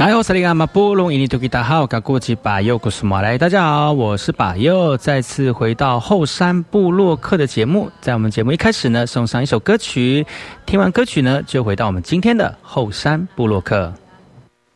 [0.00, 7.90] 来，我是里阿马布隆伊尼图吉达好，噶过去把右古斯马来，大家好，我是把右，再次回到后山部落克的节目。
[8.00, 10.26] 在我们节目一开始呢，送上一首歌曲，
[10.64, 13.92] 听完歌曲呢，就回到我们今天的后山部落克。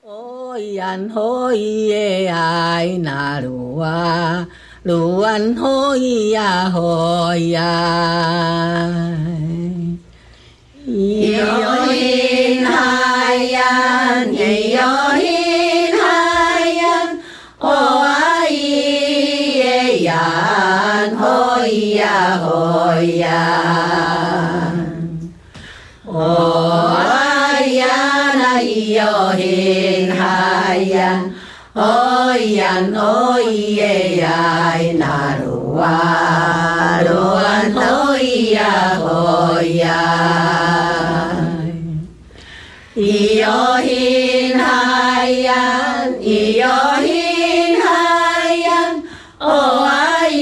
[0.04, 4.46] Hoyan hoye ay na lua
[4.84, 7.72] luan hoya hoya
[10.84, 17.24] Yohin hayan yohin hayan
[17.56, 18.60] hoai
[20.04, 23.40] yan hoya hoya
[26.04, 27.00] Hoyan
[28.68, 31.32] yohin hayan
[31.72, 35.96] Oyan oye ay narua
[38.24, 40.00] ia hoia.
[42.96, 49.02] Io hin haian, io hin haian,
[49.40, 50.38] o ai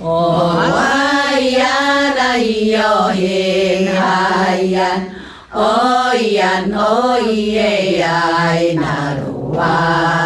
[0.00, 0.16] O
[0.80, 5.00] aian ai io hin haian,
[5.68, 10.21] oian oie ai narua.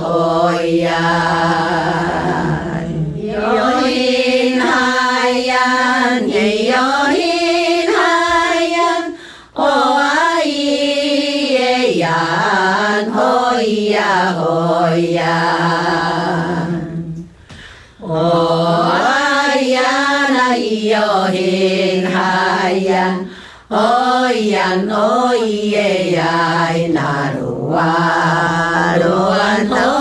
[0.00, 1.04] hồi à.
[3.22, 9.02] yo hin hai yan nhị yo hin hai yan
[9.54, 10.50] o ai
[11.56, 16.66] ye yan dạ hồi ya à, hồi ya à.
[18.00, 18.30] o
[19.04, 23.24] ai yan ai yo hin hai yan
[29.70, 29.93] love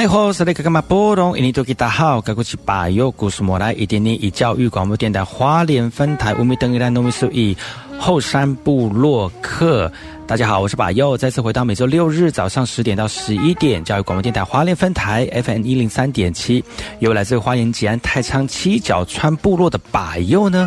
[0.00, 7.54] 好，爱好是那个干嘛波隆，印尼多吉大好，该过去把右故事莫来，一点点以教育广播电台花莲分台五米等一兰农民数以
[7.98, 9.92] 后山部落客。
[10.26, 16.64] 大家好，我是把右，再次回到每周六日早上十点到十一点，教育广播电台花莲分台 FM 一零三点七，
[17.00, 20.66] 由来自花莲吉安太仓七角川部落的把右呢。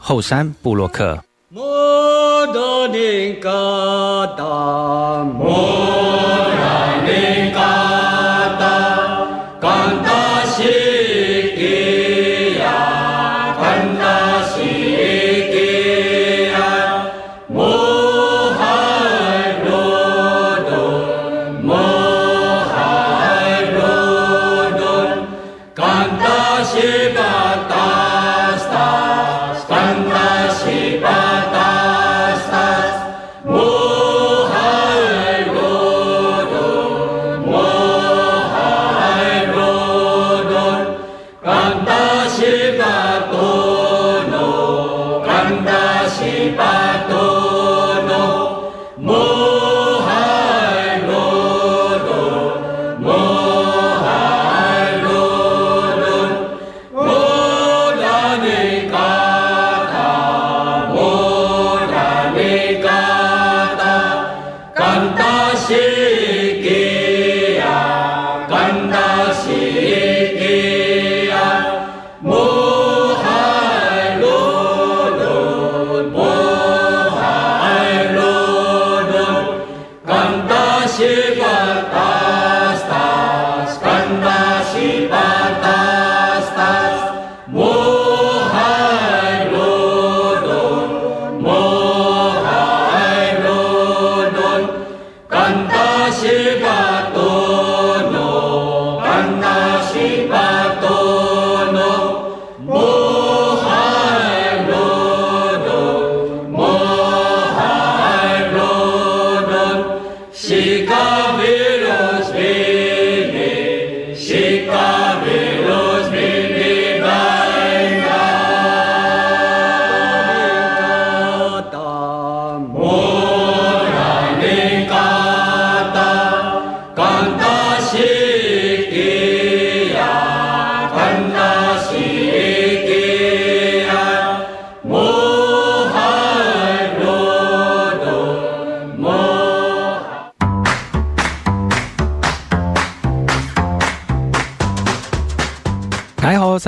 [0.00, 1.22] 后山部落客。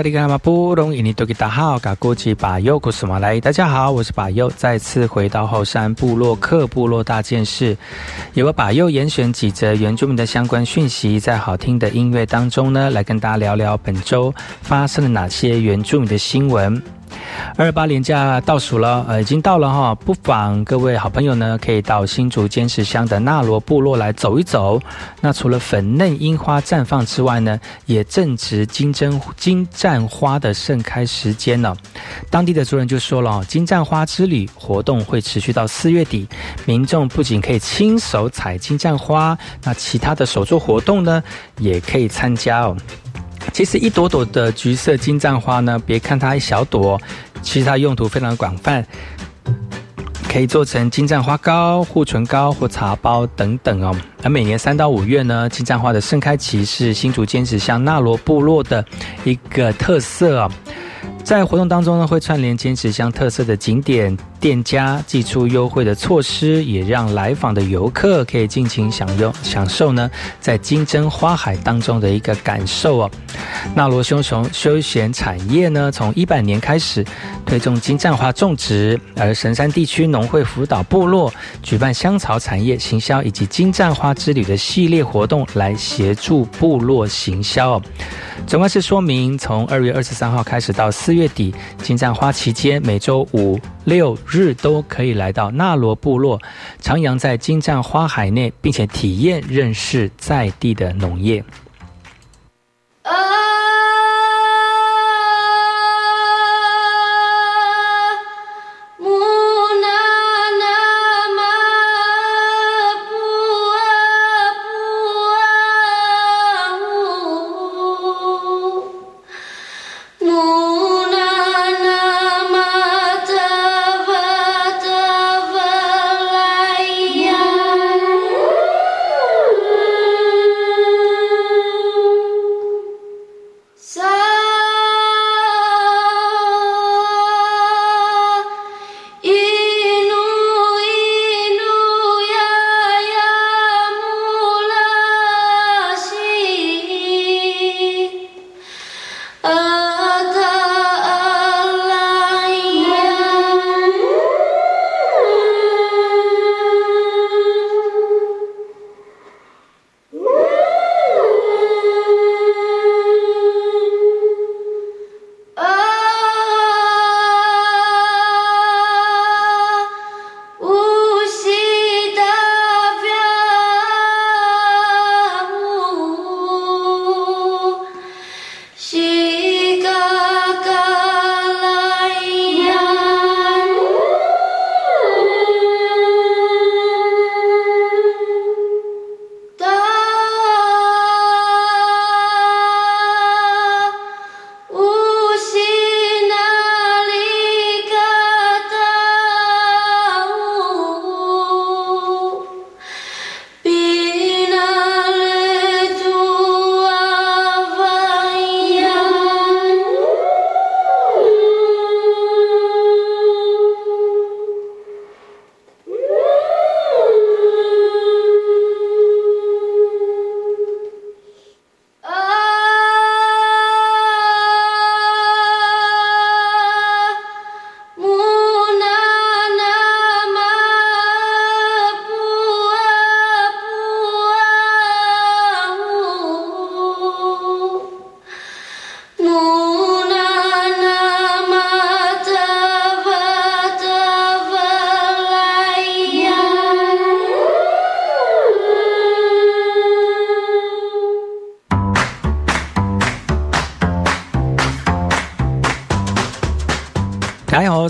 [0.02, 7.76] 萨利格马布隆伊尼多吉达好，嘎古吉巴尤古斯马来，大家好，我是巴尤，再次回到后山部落克部落大件事，
[8.34, 16.82] 由我巴尤严选几则原住民的相关讯息，在好听的音乐当中呢，来跟大家聊聊本周发生了哪些原住民的新闻。
[17.56, 24.80] 二八年假倒数了，呃，已经到了哈，不妨各位好朋友呢，可以到新竹尖石乡的纳罗部落来走一走。
[25.20, 31.74] 那除了粉嫩樱花绽放之外呢，也正值金针金盏花的盛开时间呢。
[32.30, 36.28] 当地的族人就说了，金盏花之旅活动会持续到四月底，
[36.64, 41.22] 民众不仅可以亲手采金盏花，那其他的手作活动呢，
[41.58, 42.76] 也可以参加哦。
[43.52, 47.00] 其实一朵朵的橘色金盏花呢，别看它一小朵，
[47.42, 48.84] 其实它用途非常广泛，
[50.28, 53.94] 可以做成金盏花膏、护唇膏或茶包等等哦。
[54.22, 58.84] 而每年三到五月呢，金盏花的盛开期是新竹坚持乡纳罗部落的
[59.24, 60.48] 一个特色。
[61.24, 64.16] 在活动当中呢，会串联坚持乡特色的景点。
[64.40, 70.10] 店家寄出优惠的措施，也让来访的游客可以尽情享用、享受呢，
[70.40, 73.10] 在金针花海当中的一个感受哦。
[73.72, 77.06] 那罗休从休闲产业呢，从一百年开始
[77.46, 87.80] 推动金盏花种植，而神山地区农会辅导部落举办香草产业行销以及金盏花之旅的系列活动，来协助部落行销。
[88.44, 94.18] 总干事说明，从二月二十三号开始到四月底，金盏花期间每周五六。
[94.26, 96.40] 日都可以来到纳罗部落，
[96.80, 101.44] 徜徉在金盏花海内，并且体验认识在地的农业。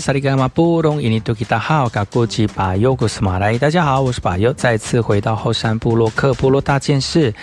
[0.03, 3.57] 萨利格马布隆伊尼多吉达好，嘎古吉巴尤古斯马来。
[3.57, 7.33] 大家好，我是巴尤，再次回到后山部落克部落大件事，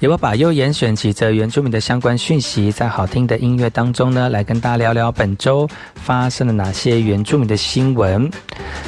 [0.00, 8.30] 也把巴尤严选几则原住民的相关讯息，在好听的音乐当中呢，来跟大家聊聊本周发生了哪些原住民的新闻。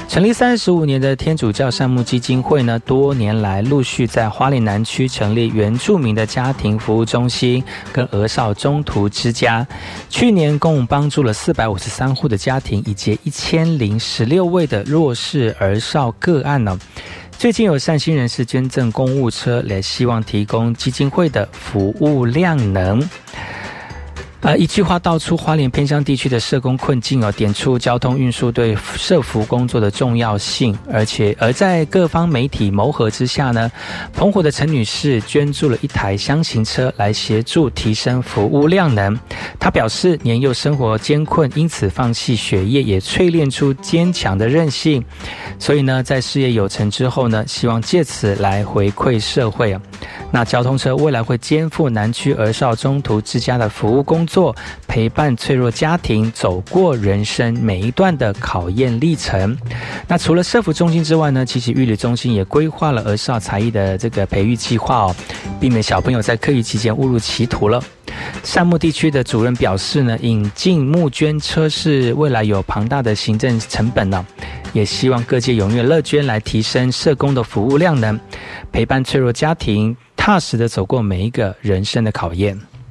[0.06, 9.66] 成立三十五年的天主教善牧基金会呢，多年来陆续在花莲南区成立原住民的家庭服务中心跟鹅少中途之家，
[10.10, 12.82] 去年共帮助了四百五十三户的家庭。
[12.84, 16.78] 以及一千零十六位的弱势儿少个案呢？
[17.38, 23.00] 最近有善心人士捐赠公务车，来希望提供基金会的服务量能。
[24.42, 33.70] 呃，一句话道出花莲偏乡地区的社工困境哦，点出交通运输对社服工作的重要性，而且而在各方媒体谋合之下呢，
[34.12, 39.16] 澎湖的陈女士捐助了一台箱型车来协助提升服务量能。
[39.60, 45.04] 她表示，年幼生活艰困，因此放弃学业，也淬炼出坚强的韧性。
[45.60, 49.80] 所以呢，在事业有成之后呢，希望借此来回馈社会啊。
[50.32, 54.56] 那交通车未来会肩负南区儿少中途之家的服务工作，做
[54.88, 59.54] 陪伴脆弱家庭走过人生每一段的考验历程。
[60.08, 65.16] 那除了社福中心之外呢，其实育理中心也规划了儿少才艺的这个培育计划哦，
[65.60, 67.78] 避免小朋友在课余期间误入歧途了。
[68.42, 74.24] 善牧地区的主任表示呢，引进募捐车是未来有庞大的行政成本呢。
[74.72, 78.18] 也希望各界踊跃乐捐，来提升社工的服务量能，
[78.72, 82.58] 陪伴脆弱家庭，踏实的走过每一个人生的考验。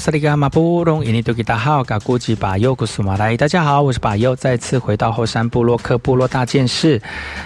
[0.00, 7.00] 萨利格马布隆伊尼多吉达好，嘎古吉巴尤古苏马来，大家好，我是巴尤，再次回到后山部落克部落大件事，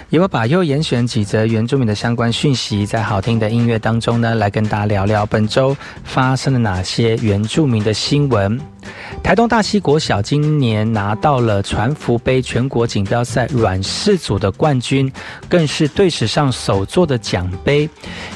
[0.09, 8.70] 也把巴尤严选几则原住民的相关讯息，在好听的音乐当中呢，来跟大家聊聊本周发生了哪些原住民的新闻。
[9.23, 15.11] 台东大溪国小今年拿到了船福杯全国锦标赛软式组的冠军，
[15.47, 17.89] 更是队史上首座的奖杯。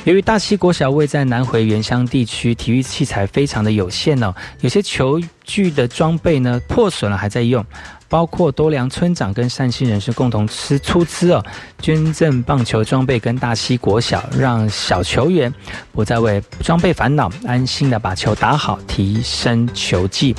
[0.03, 7.65] 由于大溪国小位在南回原乡地区，体育器材非常的有限哦，有些球具的装备呢破损了还在用。
[8.07, 11.44] 包括多良村长跟善心人士共同出出资哦，
[11.81, 15.53] 捐赠棒球装备跟大溪国小，让小球员
[15.91, 20.35] 不再为装备烦恼，安心的把球打好，提升球技。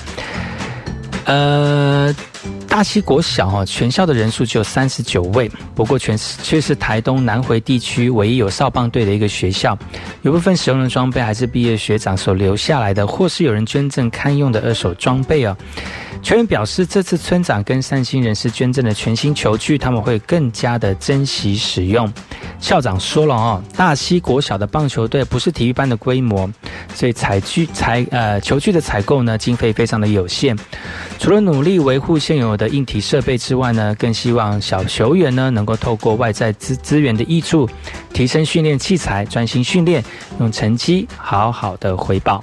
[1.24, 2.14] 呃，
[2.68, 9.76] 大溪国小哈，全校的人数只有三十九位，不过全却是台东南回地区唯一有少棒队的一个学校。
[10.22, 15.56] 有部分使用的装备还是毕业学长所留下来的，或是有人捐赠堪用的二手装备哦。
[16.22, 22.12] 球员表示，这次村长跟善心人士捐赠的全新球具，他们会更加的珍惜使用。
[22.58, 26.50] 校长说了哦，大溪国小的棒球队不是体育班的规模，
[26.94, 30.56] 所以采具采呃球具的采购呢，经费非常的有限。
[31.18, 37.68] 除了努力维护现有的硬体设备之外呢，更希望小球员呢能够透过外在资资源的益助，
[38.12, 40.02] 提升训练器材，专心训练，
[40.40, 42.42] 用成绩好好的回报。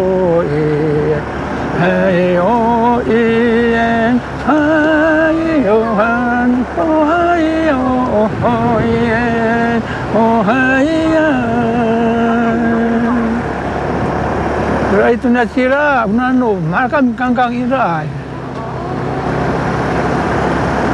[14.91, 18.11] Raituna sira, unano, markam kangkang ira ay.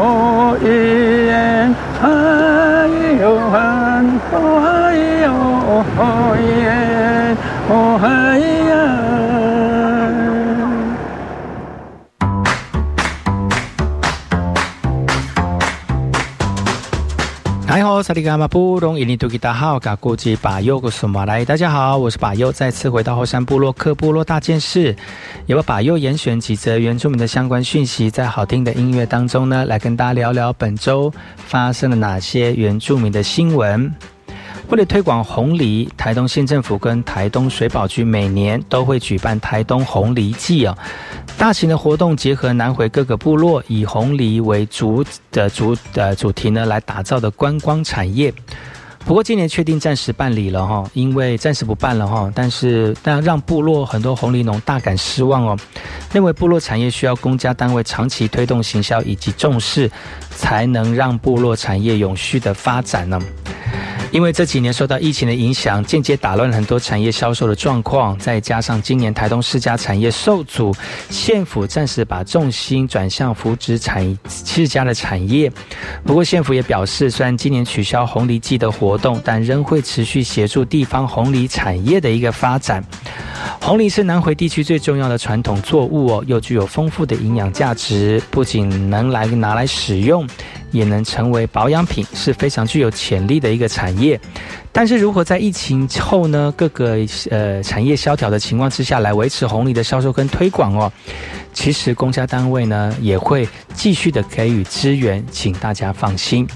[18.03, 24.95] 萨利嘎马布隆伊尼图吉达好，嘎古吉巴尤古苏马来，大家好，我是巴尤，再次回到后山部落克部落大件事，
[25.45, 28.45] 由巴尤严选几则原住民的相关讯息，在好。
[28.45, 33.93] 听的音乐当中呢，来跟大家聊聊本周发生了哪些原住民的新闻。
[34.71, 40.77] 为了推广红梨，台东县政府跟台东水保局每年都会举办台东红梨季哦。
[41.37, 48.33] 大型的活动结合南回各个部落以红梨为主的主的主题呢，来打造的观光产业。
[48.99, 52.31] 不过今年确定暂时办理了哈，因为暂时不办了哈。
[52.33, 55.57] 但是但让部落很多红梨农大感失望哦，
[56.13, 59.91] 认为部落产业需要公家单位长期推动行销以及重视，
[60.29, 63.19] 才能让部落产业永续的发展呢。
[64.11, 70.75] 因为这几年受到疫情的影响，间接打乱了很多产业销售的状况，再加上今年台东世家产业受阻，
[71.09, 75.49] 县府暂时把重心转向扶植产世家的产业。
[76.03, 82.83] 不过县府也表示，虽然今年取消红梨季的活动，但仍会持续协助地方红梨产业的一个发展。
[83.61, 90.27] 红梨是南回地区最重要的传统作物哦，又具有丰富的营养价值，不仅能来拿来使用，
[90.71, 94.19] 也能成为保养品，是非常具有潜力的一个产业。
[94.71, 96.97] 但是如何在疫情后呢，各个
[97.29, 100.91] 呃产业萧条的情况之下来维持红利的销售跟推广哦？
[101.53, 106.47] 其实公家单位呢也会继续的给予支援，请大家放心。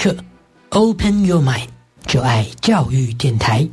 [0.00, 0.16] 课
[0.70, 1.68] ，Open Your Mind，
[2.06, 3.68] 就爱教育电台。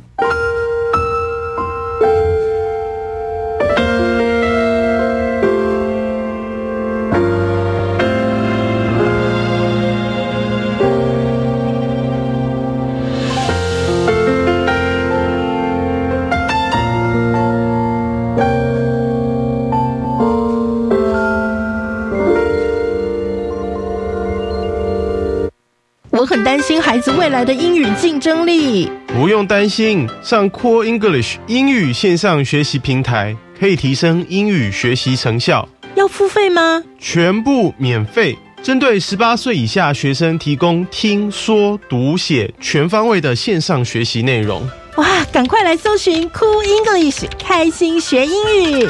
[26.78, 28.88] 心孩子未来的英语竞争力？
[29.08, 35.68] 不用担心，上 Core English 英语线上学习平台可以提升英语学习成效。
[35.96, 36.80] 要付费吗？
[37.00, 44.62] 全部免费，针对十八岁以下学生提供听说读写全方位的线上学习内容。
[44.98, 48.88] 哇，赶快来搜寻 Cool English，开心学英语。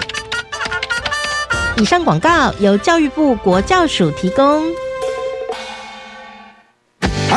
[1.79, 4.62] 以上广告由教育部国教署提供。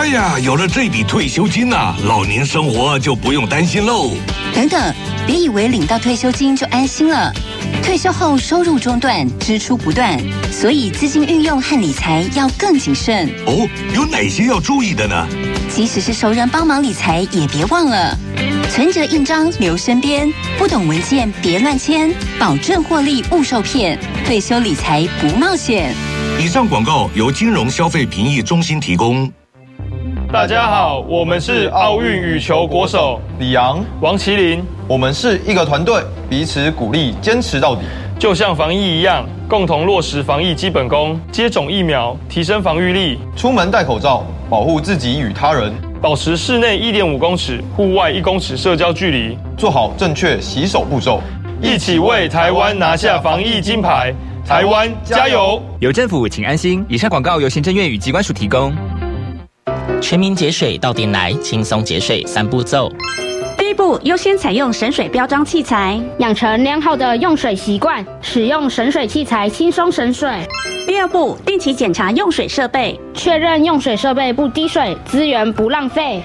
[0.02, 4.10] 哎呀，有了这笔退休金呐，老年生活就不用担心喽。
[4.52, 4.96] 等等，
[5.28, 7.32] 别以为领到退休金就安心了。
[7.84, 10.20] 退休后收入中断，支出不断，
[10.52, 13.30] 所以资金运用和理财要更谨慎。
[13.46, 15.28] 哦，有哪些要注意的呢？
[15.70, 18.18] 即使是熟人帮忙理财，也别忘了
[18.72, 24.00] 存折印章留身边，不懂文件别乱签，保证获利勿受骗。
[24.26, 25.94] 退休理财不冒险。
[26.40, 29.32] 以上广告由金融消费评议中心提供。
[30.32, 37.82] 大家好，我们是奥运羽球国手李阳、王麒麟，我们是一个团队，彼此鼓励，坚持到底。
[38.18, 45.74] 就像防疫一样，共同落实防疫基本功，接种疫苗，提升防御力，出门戴口罩，保护自己与他人。
[46.02, 51.22] 保持室内一点五公尺、户外一公尺社交距离，做好正确洗手步骤，
[51.62, 54.14] 一起为台湾拿下防疫金牌。
[54.48, 55.62] 台湾加油！
[55.80, 56.86] 有政府，请安心。
[56.88, 58.74] 以上广告由行政院与机关署提供。
[60.02, 62.92] 全民节水到点来，轻松节水三步骤。
[63.58, 70.30] 第一步，优先采用省水标章器材，养成良好的用水习惯，使用省水器材轻松省水。
[70.88, 76.22] 第二步，定期检查用水设备，确认用水设备不滴水，资源不浪费。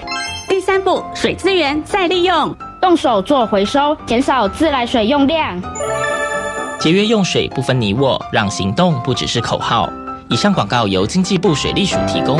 [0.49, 5.61] 第三步，水资源再利用，动手做回收，减少自来水用量。
[6.79, 9.89] 节约用水不分你我，让行动不只是口号。
[10.29, 12.39] 以上广告由经济部水利署提供。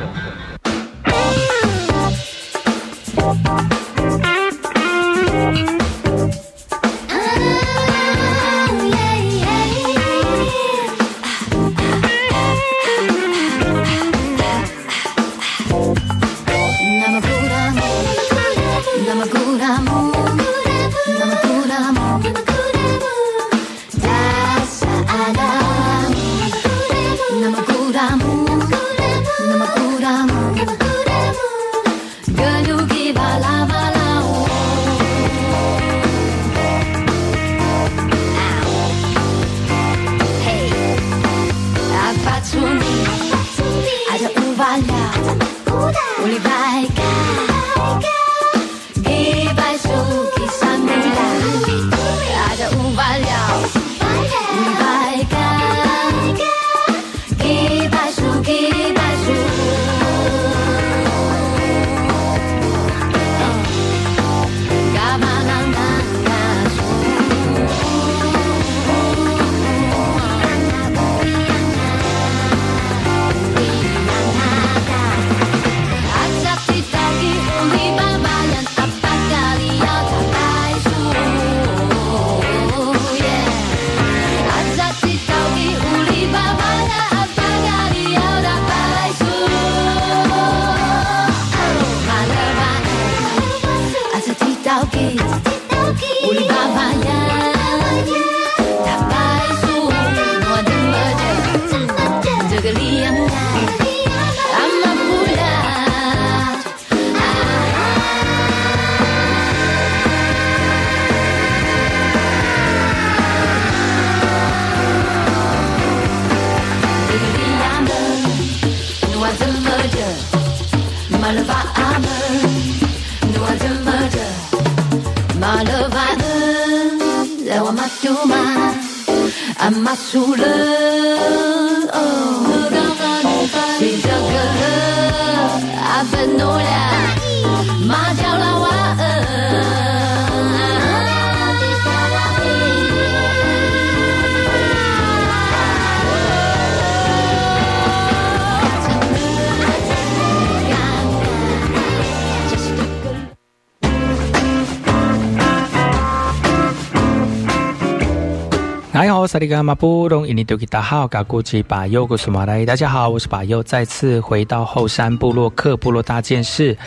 [159.31, 166.77] 萨利嘎马布隆伊尼多吉达好，嘎古吉巴尤古苏马来，大家好，我是巴尤，再次回到后山部落克部落大件事，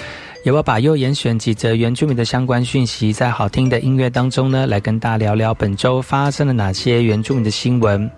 [0.44, 8.11] 也要把右严选几则原住民的相关讯息，在好听的音乐当中呢，来跟大家聊聊本周发生了哪些原住民的新闻。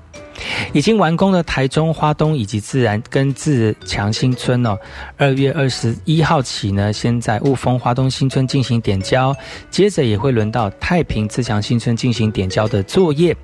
[0.76, 4.78] 已经完工的台中花东以及自然跟自强新村哦，
[5.16, 9.34] 二月二十一号起呢，先在雾峰花东新村进行点交，
[9.70, 13.34] 接着也会轮到太平自强新村进行点交的作业。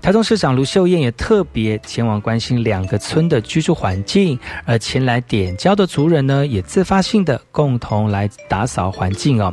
[0.00, 9.52] 台中市长卢秀燕也特别前往关心两个村的居住环境，而前来点交的族人呢，也自发性的共同来打扫环境哦，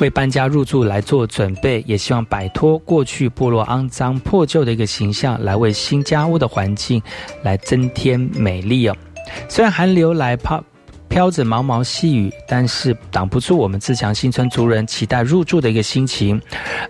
[0.00, 7.02] 为搬家入住来做准备，也希望摆脱过去部落肮脏破旧的一个形象，来为新家屋的环境
[7.42, 8.96] 来增添美丽哦。
[9.48, 10.62] 虽然寒流来怕。
[11.10, 16.40] 飘着毛毛细雨，但是挡不住我们自强新村族人期待入住的一个心情。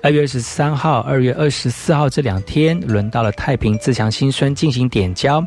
[0.03, 5.43] 二月二十三号、二月二十四号这两天，轮到了太平自强新村进行点交。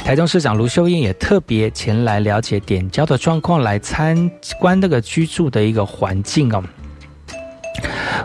[0.00, 6.60] 台中市长卢秀燕也特别前来了解点交的状况，来参观那个居住的一个环境哦。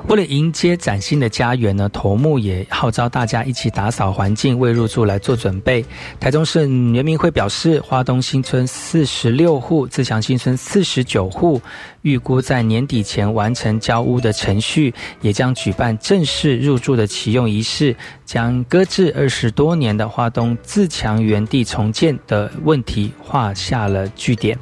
[0.07, 5.83] 为了迎接崭新的家园呢，头目也号召大家一起打扫环境，为入住来做准备。
[6.19, 11.61] 台中市原民会表示，花东新村四十六户，自强新村四十九户，
[12.01, 24.57] 预估在年底前完成交屋的程序，也将举办正式入住的启用仪式，将搁置二十多年的花东自强原地重建的问题画下了句点。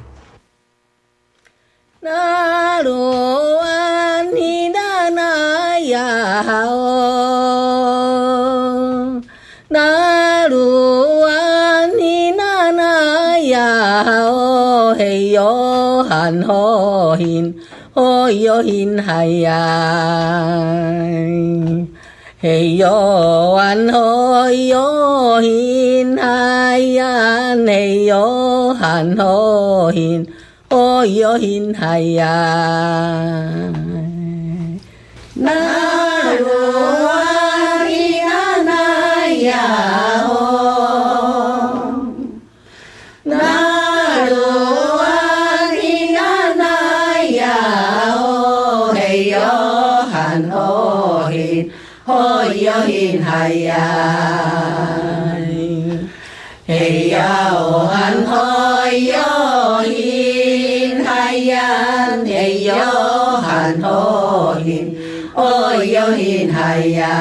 [2.04, 8.02] 那罗哇尼那那呀哦，
[9.68, 17.54] 那罗哇尼那那呀哦，嘿哟喊吼 hin，
[17.94, 19.54] 吼哟 hin 嗨呀，
[22.40, 30.26] 嘿哟喊吼哟 hin 嗨呀，嘿哟喊吼 hin。
[30.72, 32.24] 哦哟，hin 嗨呀，
[35.34, 36.48] 那罗
[37.04, 40.32] 哇尼那那呀哦，
[43.22, 43.34] 那
[44.30, 45.02] 罗哇
[45.78, 47.42] 尼那那呀
[48.16, 49.36] 哦，嘿哟
[50.10, 51.68] 喊哦 hin，
[52.06, 53.76] 哦哟 hin 嗨呀，
[66.18, 67.16] หินหายา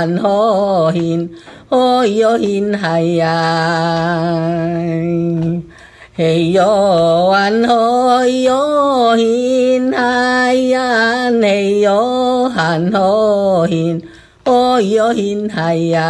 [0.00, 1.28] 汉河 hin，
[1.68, 2.74] 哦哟 hin
[3.16, 4.72] 呀，
[6.16, 14.00] 嘿哟汉河哟 hin 呀，嘿哟汉河 hin，
[14.44, 15.50] 哦哟 hin
[15.90, 16.00] 呀，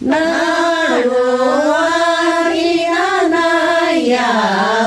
[0.00, 4.79] 南罗阿里阿南呀。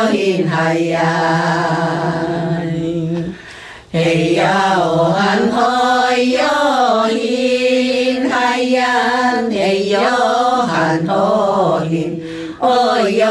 [0.00, 1.08] Yo hin hai ya
[3.92, 4.52] hey yo
[5.16, 5.66] han ho
[6.36, 6.54] yo
[7.16, 8.92] hin hai ya
[9.56, 10.14] hey yo
[10.72, 11.24] han ho
[11.90, 12.16] hin
[12.62, 12.76] ho
[13.18, 13.30] yo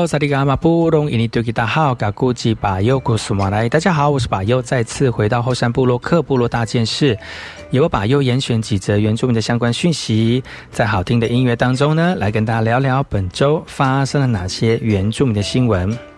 [0.00, 7.18] 哎吼，萨利嘎马布隆伊尼多吉达好，嘎古吉巴尤古苏马来，大家好，我是巴尤，再次回到后山部落克部落大件事，
[7.70, 16.09] 由我巴尤严选几则原住民的相关讯息，在好听的音乐当中呢，来跟大家聊聊本周发生了哪些原住民的新闻。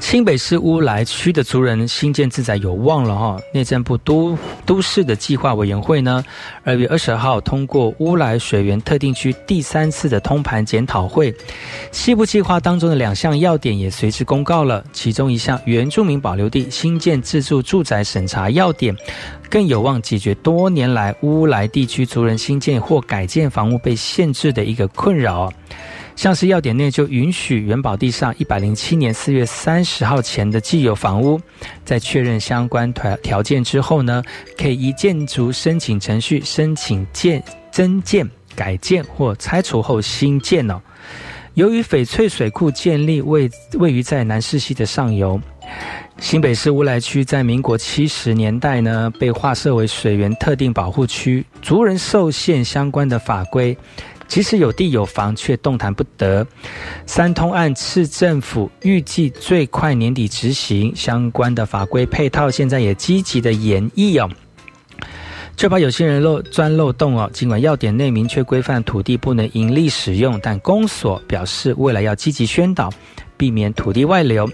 [0.00, 3.36] 新北市乌来区的族人新建自宅有望了哈！
[3.52, 6.24] 内政部都都市的计划委员会呢，
[6.62, 11.34] 二月二十号通过乌来水源特定区第三次的通盘检讨会，
[11.90, 14.84] 西部计划当中的两项要点也随之公告了。
[14.92, 18.94] 其中一项原住民保留地新建自住住宅审查要点，
[19.48, 25.52] 更有望解决多年来乌来地区族人新建或改建房屋被限制的一个困扰。
[26.16, 31.38] 像是要点内就允许元宝地上一百零七年四月三十号前的既有房屋，
[31.84, 34.22] 在确认相关条条件之后呢，
[34.56, 40.80] 可以依建筑申请程序申请建增建、改建或拆除后新建哦。
[41.52, 45.40] 由于翡翠水库建立位位于在南势溪的上游，
[46.18, 53.76] 新北市乌来区在民国七十年代呢被划设为水源特定保护区，族人受限相关的法规。
[54.28, 56.46] 即使有地有房，却动弹不得。
[57.06, 64.30] 三通案市政府预计最快年底执行相关的法规配套，现在也积极的演绎哦。
[65.56, 67.30] 就怕有些人漏钻漏洞哦。
[67.32, 72.92] 尽管要点内明确规范土地不能盈利使用，但公所表示未来要积极宣导，
[73.38, 74.46] 避免土地外流。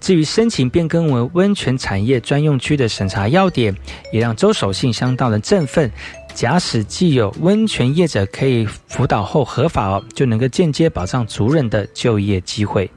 [0.00, 3.74] 至于申请变更为温泉产业专用区的审查要点，
[4.12, 5.90] 也让周守信相当的振奋。
[6.34, 12.90] 假使既有温泉业者可以辅导后合法哦，就能够间接保障族人的就业机会。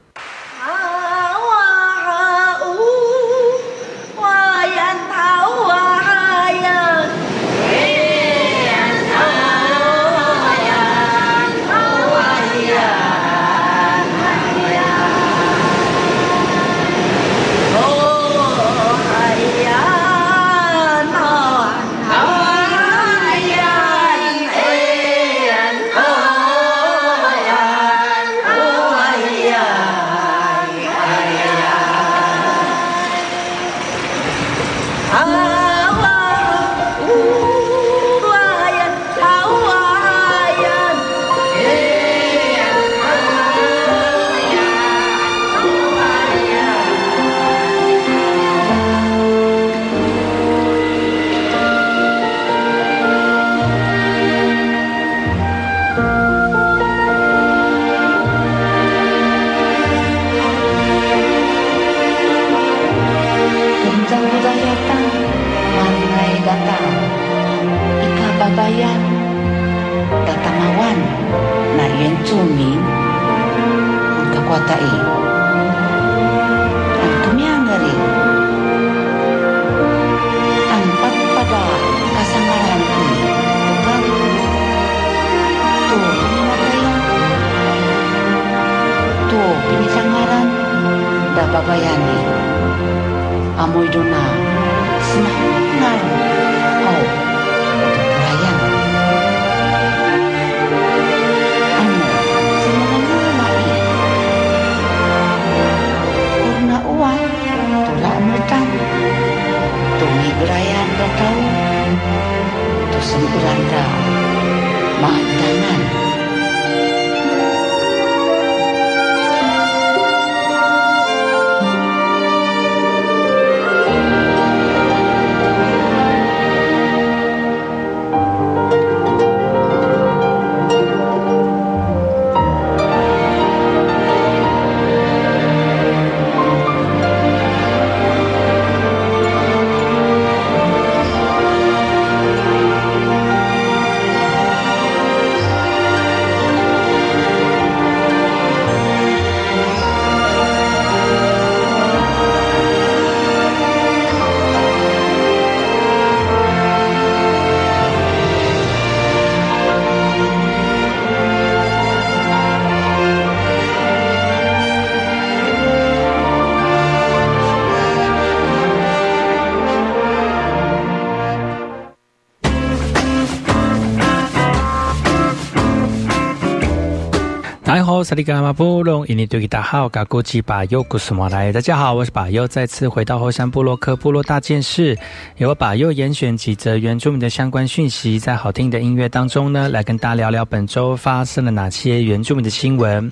[178.04, 181.50] 萨利格马布隆，印尼多吉达好，嘎古吉巴尤古斯马来。
[181.50, 184.94] 大家好，我是巴尤，再次回到后山部落克部落大件事，
[185.38, 193.10] 由巴尤严选几则原住民的相关讯息，在好听的音乐当中呢，来跟大家聊聊本周发生了哪些原住民的新闻。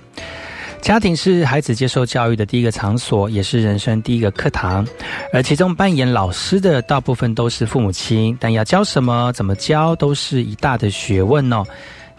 [0.83, 4.87] 家庭是孩子接受教育的第一个场所，也是人生第一个课堂，
[5.33, 11.65] 而其中扮演老师的大部分都是父母亲，但要教什么、怎么教，都是一大的学问哦。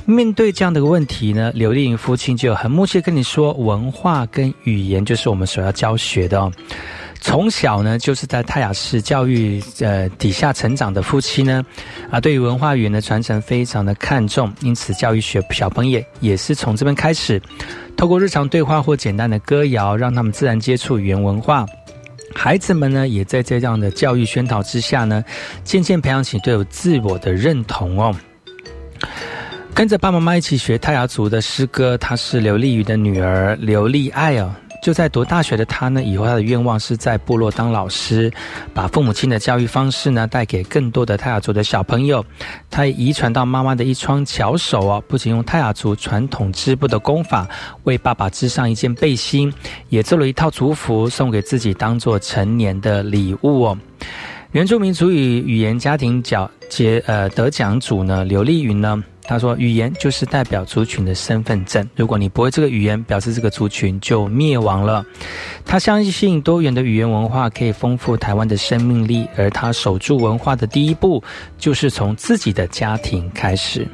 [0.06, 6.52] 面对这样的一个问题呢，刘丽颖父亲就很默契跟你说，文化跟语言就是我们所要教学的哦。
[7.22, 11.64] 从小呢，就是在泰雅市教育呃底下成长的夫妻呢，
[12.12, 17.42] 啊，对于文化语言的传承非常的看重，因此教育学小朋友也是从这边开始，
[17.96, 21.66] 透过日常对话或简单的歌谣，让他们自然接触语言文化。
[22.36, 25.24] 孩子们呢，也在这样的教育宣导之下呢，
[25.64, 28.14] 渐渐培养起对有自我的认同哦。
[29.76, 34.54] 跟着爸爸妈妈一起学泰雅族的诗歌，她是刘丽宇的女儿刘丽爱哦。
[34.84, 38.32] 就在读大学的她呢，以后她的愿望是在部落当老师，
[38.72, 42.24] 把父母亲的教育方式呢带给更多的泰雅族的小朋友。
[42.70, 47.48] 她遗传到妈妈的一双巧手哦，不仅用泰雅族传统织布的功法
[47.84, 49.52] 为爸爸织上一件背心，
[49.90, 53.78] 也做了一套族服送给自己当做成年的礼物哦。
[54.52, 59.04] 原住民族语语言家庭奖节呃得奖组呢，刘丽云呢。
[59.26, 61.88] 他说，语言就是代表族群的身份证。
[61.96, 65.06] 如果你不会这个语言，表示这个族群就灭亡了。
[65.66, 71.24] 他相信多元的语言文化可以丰富台湾的生命力，而他守住文化的第一步，
[71.58, 73.88] 就是从自己的家庭开始。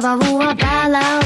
[0.00, 1.25] 把路啊摆烂。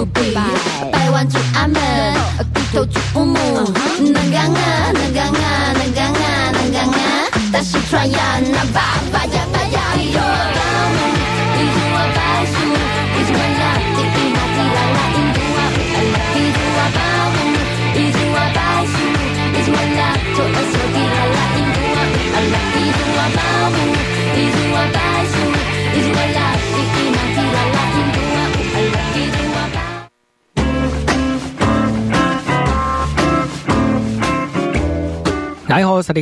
[0.00, 0.49] would be.
[36.12, 36.14] 大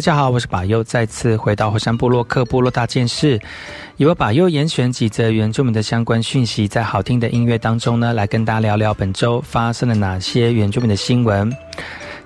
[0.00, 3.40] 家好，我是巴佑，再次回到火山部落克部落大件事，
[3.98, 11.56] 由巴佑严选几则原住民的相关讯息，在好听的音乐当中呢，来跟大家聊聊本周发生了哪些原住民的新闻。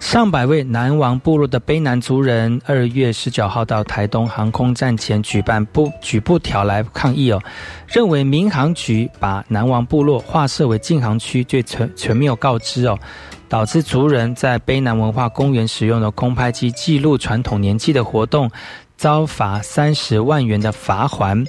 [0.00, 7.38] 上百位南王部落的卑南族人，二月十九号到台东航空站前举办不举步条来抗议哦，
[7.86, 12.98] 认为民航局把南王部落划设为禁航区，却全全没有告知哦。
[13.52, 18.50] 导致族人在卑南文化公园使用的空拍机记录传统年纪的活动，
[18.96, 21.44] 遭罚三十万元的罚款。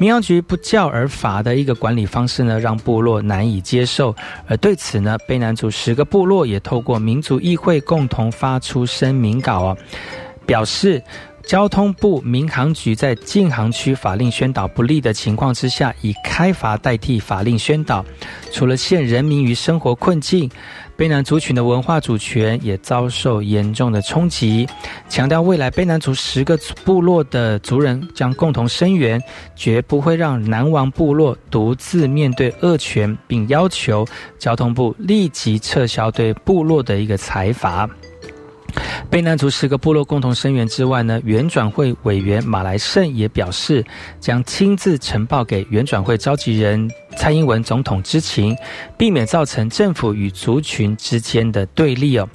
[0.00, 4.16] 民航局不教而罚的一个管理方式呢，让部落难以接受。
[4.48, 9.76] 而对此呢，卑南族十个部落也透过民族议会共同发出声明稿哦，
[10.46, 11.02] 表示。
[11.44, 18.04] 交通部民航局在禁航区法令宣导不利的情况之下，以开罚代替法令宣导，
[18.52, 20.48] 除了陷人民于生活困境，
[20.96, 24.68] 卑南族群的文化主权也遭受严重的冲击。
[25.08, 29.20] 强调未来卑南族十个部落的族人将共同声援，
[29.56, 34.06] 绝不会让南王部落独自面对恶权，并要求
[34.38, 37.88] 交通部立即撤销对部落的一个财阀。
[39.10, 43.84] 卑南族十个部落共同声援之外呢，原转会委员马来胜也表示，
[44.20, 48.56] 将亲自呈报给原转会召集人蔡英文总统知情，
[48.96, 52.26] 避免造成政府与族群之间的对立哦。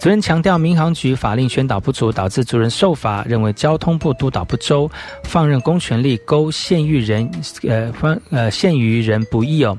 [0.00, 4.90] 族人强调，民航局法令宣导不足，导致族人受罚，认为交通部督导不周，
[5.24, 7.30] 放任公权力勾限于人，
[7.68, 9.78] 呃，方呃限于人不义哦。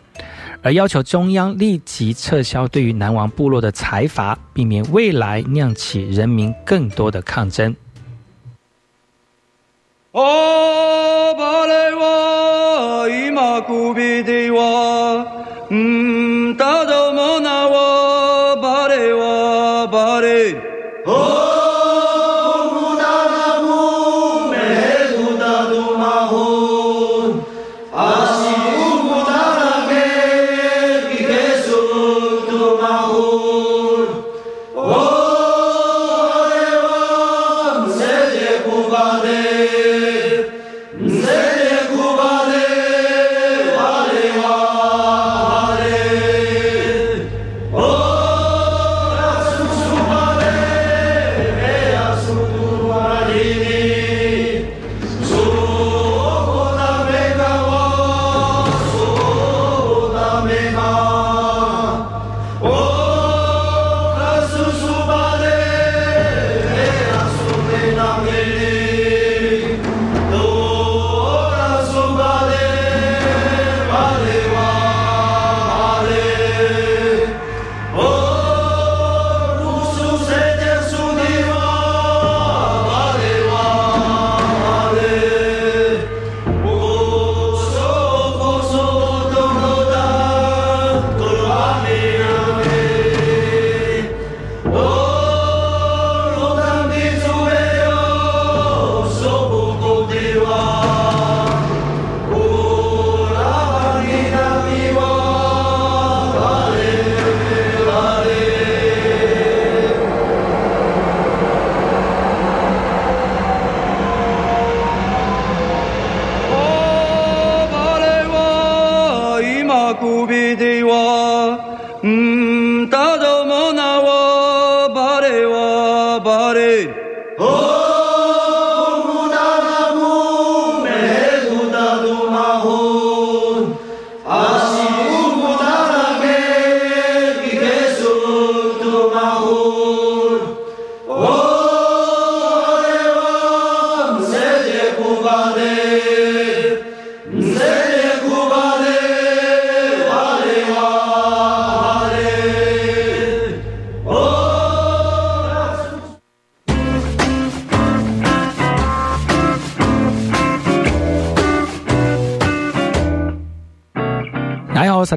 [0.63, 7.75] 而要求中央立即撤销对于南王部落的财阀，避免未来酿起人民更多的抗争。
[10.13, 11.35] 哦，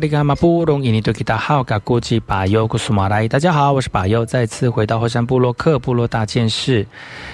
[0.09, 6.87] 萨利马布隆伊尼多吉达好，嘎古吉巴尤古苏马拉伊，大家好，我是巴尤，再次回到火山部落克部落大件事，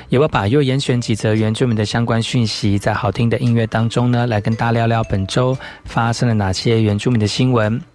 [0.08, 7.91] 由我巴尤严选几则原住民的相关讯息，在好听的音乐当中呢，来跟大家聊聊本周发生了哪些原住民的新闻。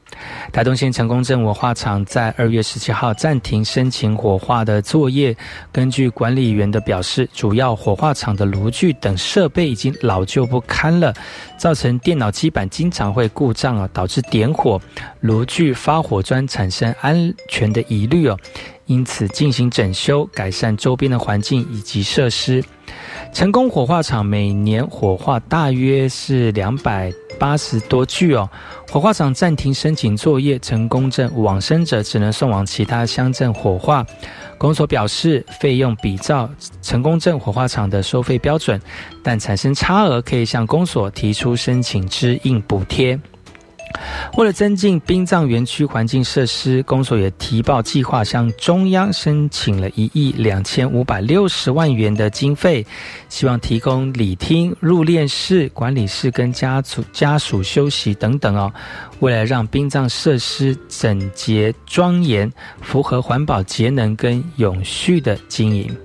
[0.51, 5.35] 台东县成功镇火化厂在二月十七号暂停申请火化的作业。
[5.71, 11.13] 根据管理员的表示，主要火化厂的炉具等设备已经老旧不堪了，
[11.57, 14.81] 造成电脑基板经常会故障啊，导致点火
[15.19, 18.39] 炉具发火砖产生安全的疑虑哦。
[18.87, 22.63] 因此进行整修，改善周边的环境以及设施。
[23.33, 28.49] 成功火化厂每年火化大约是两百八十多具哦。
[28.89, 34.05] 火化厂暂停申请作业，成功镇往生者只能送往其他乡镇火化。
[34.57, 36.49] 公所表示，费用比照
[36.81, 38.81] 成功镇火化厂的收费标准，
[39.21, 43.19] 但产生差额可以向公所提出申请支应补贴。
[44.35, 52.85] 为了增进殡葬园区环境设施，公所也提报计划，向中央申请了一亿两千五百六十万元的经费，
[53.29, 58.71] 希望提供礼厅、入殓室、管理室跟家族家属休息等等哦。
[59.19, 65.95] 为了让殡葬设施整洁庄严，符合环保节能跟永续的经营。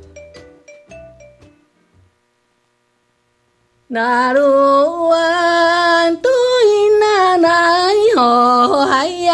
[3.89, 6.31] 那鲁湾都
[8.15, 8.23] 奈
[8.69, 9.33] 何海呀，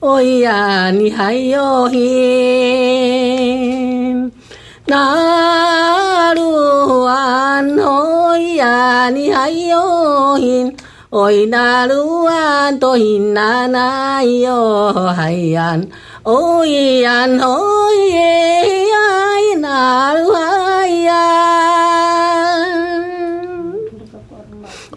[0.00, 2.02] 哦呀你还有心。
[4.86, 10.76] 那鲁湾哦呀你还有心，
[11.10, 15.80] 哦那鲁湾都因那奈何海呀，
[16.24, 17.66] 哦呀哦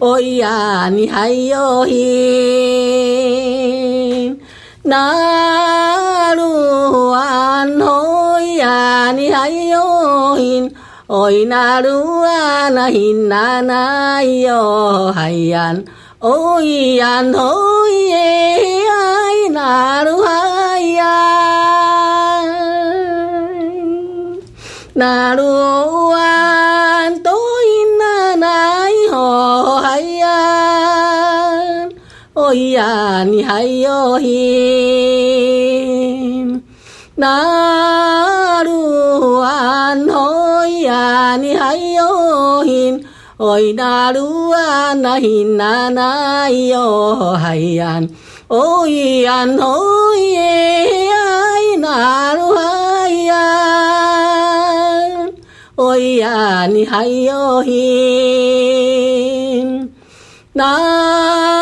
[0.00, 0.02] 呀。
[0.02, 1.94] 哦呀，你还有心，
[4.82, 10.74] 那鲁安哦呀，你还有心，
[11.06, 15.76] 哦那鲁安那心那那哟海呀，
[16.20, 18.58] 哦呀哦耶
[19.50, 22.42] 那鲁海呀，
[24.94, 26.39] 那鲁安。
[32.54, 34.26] 咿呀，你还有咿，
[37.14, 40.30] 那路安好
[40.64, 43.02] 咿呀，你还有咿，
[43.38, 48.02] 哎那路安那咿那那哟嗨呀，
[48.48, 49.80] 哦咿呀哦
[50.16, 50.34] 咿
[51.06, 51.14] 呀，
[51.78, 53.34] 那路嗨呀，
[55.76, 57.68] 哦咿呀你还有咿，
[60.52, 61.59] 那。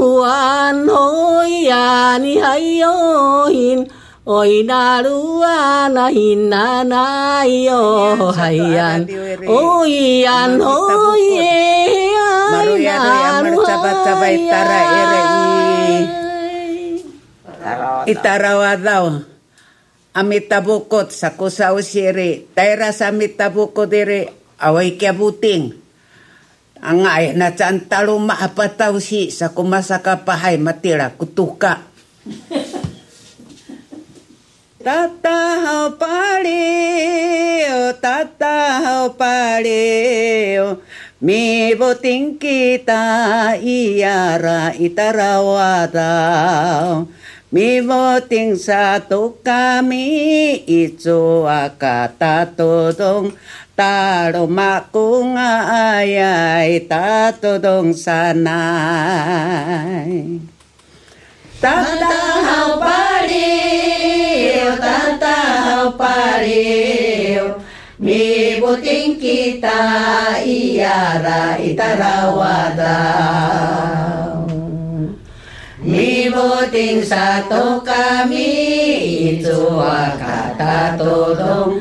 [0.00, 3.84] naruan hoyani hayohin
[4.24, 7.82] Oy naruan hinanayo
[8.32, 9.04] hayan
[9.44, 11.52] Oy an hoye
[12.56, 13.44] ay naruan
[18.08, 19.20] Itarawa daw
[20.16, 22.48] amitabukot sa kusaw siri.
[22.56, 24.26] Taira sa amitabukot diri
[24.58, 25.79] away kiabuting.
[26.80, 29.28] Angai na chan talu ma apa tau si.
[29.28, 31.84] Sa kumasaka pahai matira lah, kutuka.
[34.80, 40.80] tata hau pali o tata hau pali o.
[41.20, 43.04] Mi boting kita
[43.60, 46.16] iara itarawata
[47.52, 53.36] mi boting satu kami itu akata todong
[53.80, 55.64] taro makunga
[55.96, 58.60] ayay tatodong sanay.
[61.56, 65.40] Tata pariu, tata
[65.96, 67.56] pariu,
[67.96, 69.80] mi buting kita
[70.44, 73.00] iara itarawada.
[75.80, 78.52] Mi buting satu kami
[79.40, 79.72] itu
[80.20, 81.80] kata tolong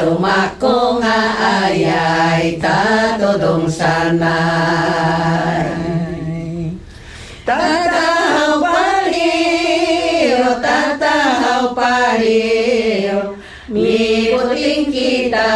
[0.00, 1.20] Tarumako nga
[1.60, 4.32] ayay tatodong sanay.
[7.44, 13.36] Tatahaw paliw, tatahaw paliw,
[13.68, 15.52] mi puting kita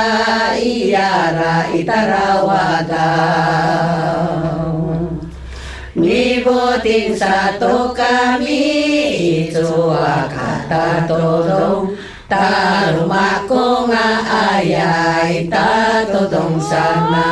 [0.61, 3.17] iara itarawada.
[5.97, 8.61] Mi puting satu kami
[9.49, 9.73] itu
[12.41, 12.55] ta
[12.95, 14.07] ruma ko nga
[14.43, 15.69] ai, ta
[16.13, 17.24] to dong sana.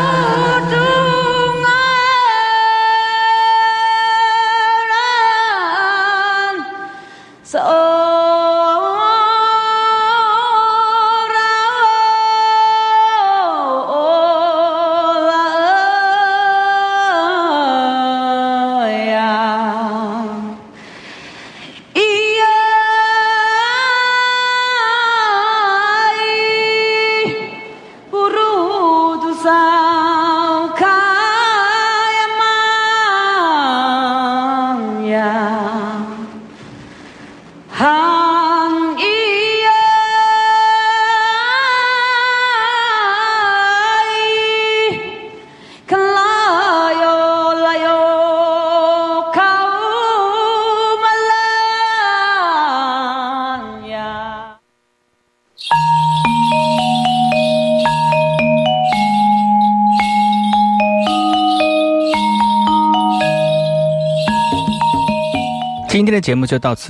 [66.22, 66.80] 节目就到此